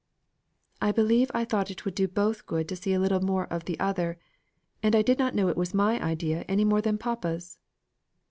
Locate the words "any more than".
6.49-6.97